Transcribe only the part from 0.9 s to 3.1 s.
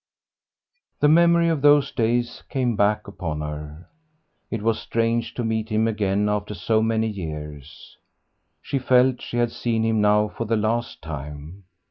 The memory of those days came back